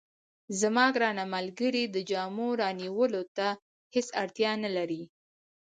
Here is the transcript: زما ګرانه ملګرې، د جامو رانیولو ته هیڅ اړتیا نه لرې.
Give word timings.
زما 0.59 0.85
ګرانه 0.95 1.23
ملګرې، 1.35 1.83
د 1.93 1.97
جامو 2.09 2.47
رانیولو 2.61 3.21
ته 3.35 3.47
هیڅ 3.95 4.07
اړتیا 4.21 4.51
نه 4.63 4.69
لرې. 4.75 5.03